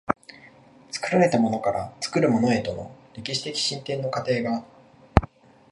[0.89, 4.65] 作られたものから作るものへとの歴史的進展の過程が、